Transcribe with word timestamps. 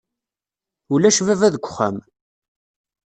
Ulac 0.93 1.17
baba 1.25 1.47
deg 1.53 1.63
uxxam. 1.67 1.97